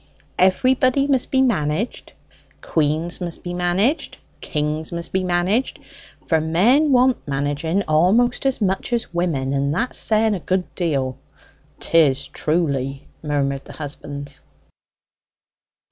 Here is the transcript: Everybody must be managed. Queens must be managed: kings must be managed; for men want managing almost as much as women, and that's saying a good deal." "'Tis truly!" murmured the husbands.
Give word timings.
Everybody 0.39 1.05
must 1.05 1.29
be 1.29 1.43
managed. 1.43 2.13
Queens 2.61 3.21
must 3.21 3.43
be 3.43 3.53
managed: 3.53 4.17
kings 4.41 4.91
must 4.91 5.13
be 5.13 5.23
managed; 5.23 5.77
for 6.25 6.41
men 6.41 6.91
want 6.91 7.19
managing 7.27 7.83
almost 7.83 8.47
as 8.47 8.59
much 8.59 8.91
as 8.93 9.13
women, 9.13 9.53
and 9.53 9.71
that's 9.75 9.99
saying 9.99 10.33
a 10.33 10.39
good 10.39 10.73
deal." 10.73 11.19
"'Tis 11.79 12.25
truly!" 12.29 13.07
murmured 13.21 13.65
the 13.65 13.73
husbands. 13.73 14.41